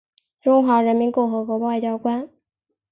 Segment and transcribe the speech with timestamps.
[0.41, 2.27] 中华人民共和国外交官。